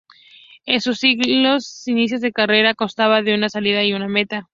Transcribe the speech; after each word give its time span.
En 0.65 0.81
sus 0.81 1.03
inicios 1.03 2.21
la 2.21 2.31
carrera 2.31 2.73
constaba 2.73 3.21
de 3.21 3.35
una 3.35 3.49
salida 3.49 3.83
y 3.83 3.93
una 3.93 4.07
meta. 4.07 4.49